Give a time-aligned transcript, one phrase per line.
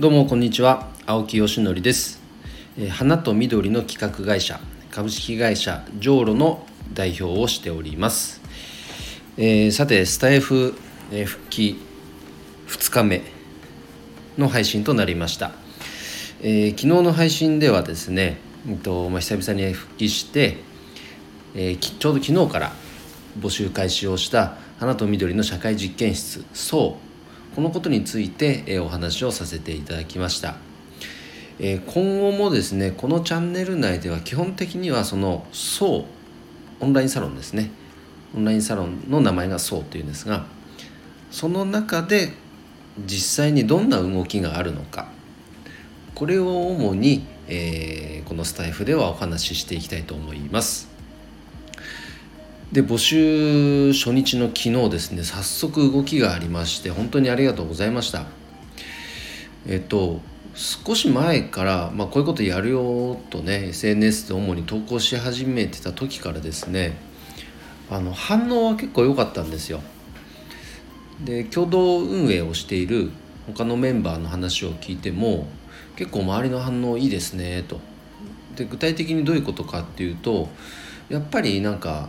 [0.00, 0.88] どうもこんにちは。
[1.04, 2.22] 青木よしのりです、
[2.88, 4.58] 花と緑の企画会社
[4.90, 8.40] 株式会社ジョーロの代表をしております、
[9.36, 10.74] えーさてスタイフ、
[11.12, 11.76] え復帰
[12.66, 13.20] 2日目
[14.38, 15.52] の配信となりました、
[16.40, 20.56] えー昨日の配信ではですね、うんとまあ、久々に復帰して、
[21.54, 22.72] えーちょうど昨日から
[23.38, 27.09] 募集開始をした花と緑の社会実験室そう
[27.54, 30.56] このことについて、えお話をさせていただきました、
[31.58, 36.06] え今後もですねこのチャンネル内では基本的にはそのそ
[36.80, 37.70] うオンラインサロンですね。
[38.34, 40.46] オンラインサロンの名前がそうというんですが
[41.32, 42.32] その中で
[43.04, 45.08] 実際にどんな動きがあるのか
[46.14, 50.89] これを主に、えーこのスタイフではお話ししていきたいと思います。
[52.72, 58.26] で募集初日の昨日ですね早速動きがありまして本当にありがとうございました。
[59.66, 60.20] えっと
[60.54, 66.96] 少し前から、まあ、こういうことやるよとね SNS で主に投稿し始めてた時からですね
[67.88, 69.80] あの反応は結構良かったんですよ。
[71.24, 73.10] で共同運営をしている
[73.48, 75.48] 他のメンバーの話を聞いても
[75.96, 77.80] 結構周りの反応いいですねと。
[78.54, 80.48] で具体的にどういうことかっていうと
[81.08, 82.08] やっぱりなんか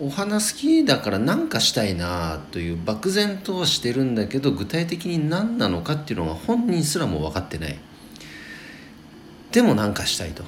[0.00, 7.78] お花好きだから何かしたいなという漠然とはしてるんだけど具体的に何なのかっていうのが本人すらも分かってない。
[9.52, 10.44] でも何かしたいと。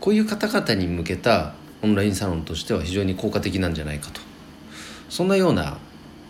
[0.00, 4.20] こういう方々に向けたオンラインサロンとしては非常に効果的なんじゃないかと。
[5.08, 5.78] そんなような、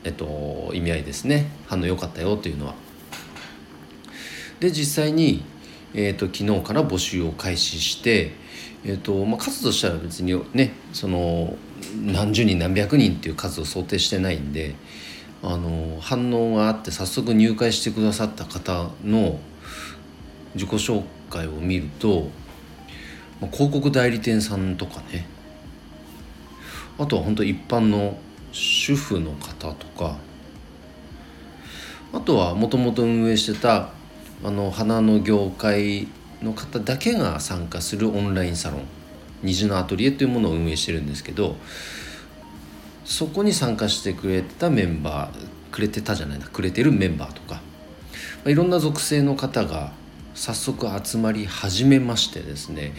[0.04, 1.50] えっと、意味合いですね。
[1.66, 2.74] 反応良かったよというのは。
[4.60, 5.44] で実際に、
[5.94, 8.32] えっと、昨日から募集を開始して
[8.86, 11.56] えーとまあ、数としては別にねその
[11.96, 14.74] 何十人何百人っていう数を想定してないんで
[15.42, 19.38] あの反応があって早速入会してくださった方の
[20.54, 22.28] 自己紹介を見ると、
[23.40, 25.26] まあ、広告代理店さんとかね
[26.98, 28.18] あとは本当一般の
[28.52, 30.18] 主婦の方とか
[32.12, 33.90] あとはもともと運営してた
[34.44, 36.06] あの花の業界
[36.42, 38.82] の方だけが参加するオンラインサロン
[39.42, 41.56] 虹のアトリエというものを運営してるんですけど
[43.06, 47.60] そこに参加してくれたメンバーくれてたじゃないなくれてるメンバーとか、ま
[48.46, 49.92] あ、いろんな属性の方が
[50.34, 52.92] 早速集まり始めましてですね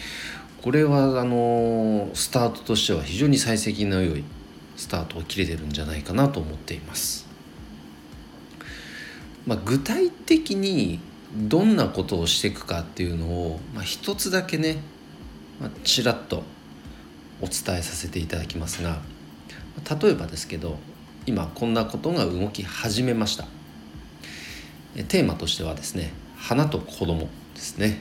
[0.62, 4.24] これはあのスタートとしては非常に幸先の良い
[4.76, 7.24] スタートを切れてるんじゃないかなと思っています。
[9.46, 10.98] まあ、具体的に
[11.34, 14.78] どんなことをしていくかっていうのを、まあ、一つだけね、
[15.60, 16.44] まあ、ちらっと
[17.40, 18.98] お伝えさせていただきますが
[20.00, 20.78] 例えばですけど
[21.26, 23.46] 今こんなことが動き始めました。
[24.94, 28.00] えテーマとしてはですね花と子供ですね。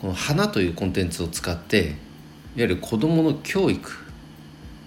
[0.00, 1.94] この花というコンテンツを使っていわ
[2.56, 3.92] ゆる子供の教育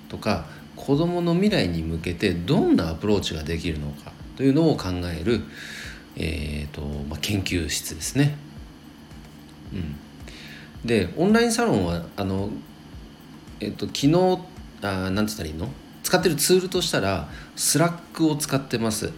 [0.09, 0.45] とか
[0.75, 5.41] 子供の未来に向けてどんなアプローチができるのかというのを考える
[6.17, 8.35] えーとまあ、研究室ですね。
[9.71, 9.95] うん、
[10.85, 12.49] でオンラインサロンはあの、
[13.59, 14.39] えー、と昨日
[14.81, 15.69] あなんて言ったらいいの？
[16.03, 19.11] 使ってるツールとしたらスラックを使ってます。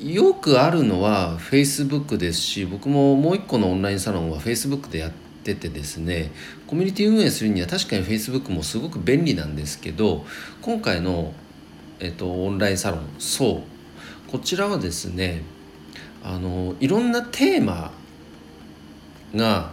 [0.00, 5.10] よくあるのは Facebook ですし僕ももう一個のオンラインサロンは Facebook でやっ
[5.42, 6.30] ててですね
[6.68, 10.24] コミュニティ運営するには確かに Facebook もすごく便利なんですけど
[10.62, 11.32] 今回の、
[11.98, 13.77] えっと、オンラインサロンそう
[14.30, 15.42] こちらはですね
[16.22, 17.92] あのいろんなテーマ
[19.34, 19.72] が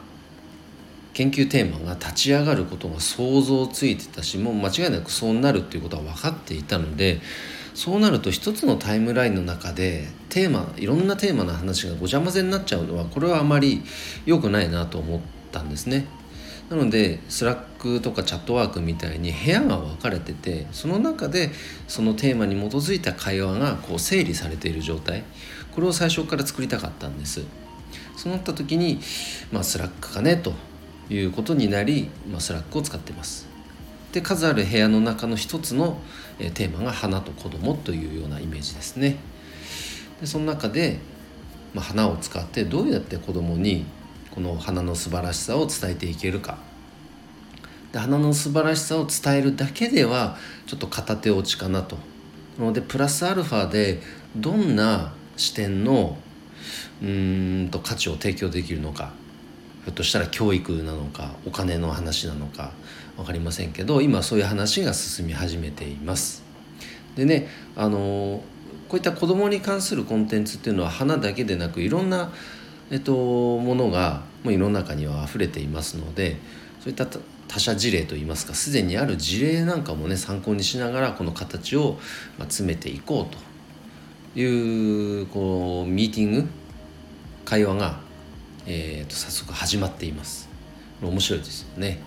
[1.13, 7.21] 研究テーマが立ち上がることが想像ついてたしもう間違いなくそうなるっていうことは分かっていたので
[7.73, 13.81] そうなると一つのタイムラインの中でテーマいろんなテーマの話がごちゃ混ぜになっちゃうのはこれはあまり
[14.25, 15.19] 良くないなと思っ
[15.51, 16.05] たんですね。
[16.69, 21.51] なのでスラックとかチャットワークみたいに部屋が分かれててその中で
[21.87, 25.23] そのテーマに基づいた会話がこう整理されている状態。
[25.75, 27.43] これを最初から作りたかったんです。
[28.15, 28.99] そうなった時に、
[29.51, 30.53] まあ、スラックかねと
[31.09, 33.45] いうことになり、まあ、スラックを使ってます。
[34.13, 36.01] で数ある部屋の中の一つの
[36.53, 39.17] テーマが花と子供というようなイメージですね。
[40.21, 40.99] でその中で、
[41.73, 43.85] まあ、花を使ってどうやって子供に
[44.35, 46.57] この花の素晴らしさを伝えていけるか。
[47.91, 50.37] で花の素晴らしさを伝えるだけでは
[50.67, 51.97] ちょっと片手落ちかなと。
[52.59, 54.01] なのでプラスアルファで
[54.35, 56.17] どんな視点の
[57.01, 59.13] うんと価値を提供できるのか。
[59.85, 62.71] ひょっとしたら教育なのかお金の話なのか
[63.17, 66.43] 分かりませんけど今そういう話が進み始めています。
[67.15, 68.43] でねあの
[68.89, 72.31] こういった子どもに関するコンテンツっていうのは花だけでなくいろんな、
[72.91, 73.13] えっと、
[73.57, 76.37] ものがもう世の中には溢れていますので
[76.79, 77.07] そういった
[77.47, 81.97] 他者事例といいますかすでにある事例なんかもね参考にしながらこの形を
[82.39, 86.47] 詰めていこうというこうミーティング
[87.43, 87.99] 会話が、
[88.65, 90.49] えー、と早速始まっています。
[91.01, 91.99] 面白いですよね、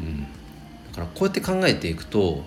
[0.00, 0.28] うん、だ
[0.94, 2.42] からこうやって考えていくと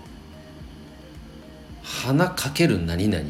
[1.84, 3.26] 花かける何々。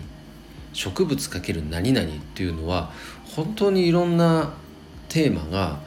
[0.74, 2.92] 植物かける何々っていうのは
[3.36, 4.54] 本当にいろんな
[5.08, 5.80] テーマが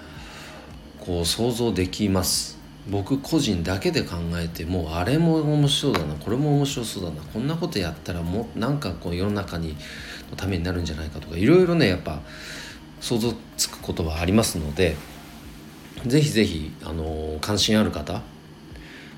[1.01, 2.63] こう想像できます。
[2.91, 9.77] 僕個人だけで考えてもあれも面白そうだなこれも面白そうだなこんなことやったらもなんかこう世の中に
[10.31, 12.21] のためになるんじゃないかとかいろいろねやっぱ
[13.01, 14.97] 想像つくことはありますので
[16.07, 18.23] ぜひぜひあの関心ある方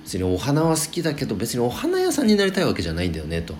[0.03, 3.55] 別にお花は好きだけど別にお花屋さんになりたいわけじゃないんだよねと。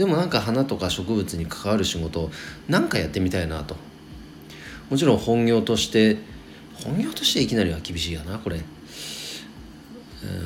[0.00, 2.30] でもなんか花とか植物に関わる仕事
[2.68, 3.76] なんかやってみたいなと。
[4.88, 6.16] もちろん本業として
[6.72, 8.62] 本業としていきなりは厳しいやなこれ。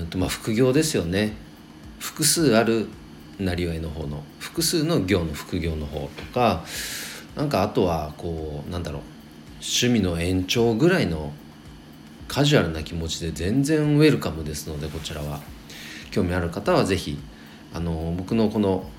[0.00, 1.34] うんとまあ副業ですよね。
[2.00, 2.88] 複数ある
[3.38, 6.64] なりわいの方の複数の業の副業の方とか
[7.36, 9.02] なんかあとはこうなんだろう
[9.60, 11.32] 趣味の延長ぐらいの
[12.26, 15.38] カジュアルな気持ちで全然ウェルカムですのでこちらは。
[16.10, 17.16] 興味ある方は是非
[17.72, 18.90] あの僕のこの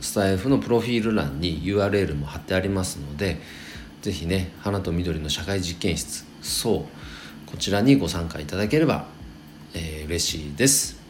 [0.00, 3.38] スタイフのプロフィール欄に URL も貼ってありますので
[4.02, 9.06] 是非ね花と緑の社会実験室そうこちらにご参加いただければ、
[9.74, 11.00] えー、嬉しいです。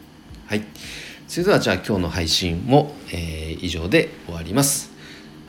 [0.47, 0.63] はい。
[1.27, 4.91] それではじゃあ今日の配信も、えー、以上で終わります。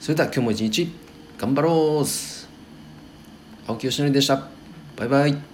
[0.00, 0.92] それでは今日も一日
[1.38, 2.06] 頑張ろう
[3.66, 4.48] 青木よしのりでした。
[4.96, 5.51] バイバイ。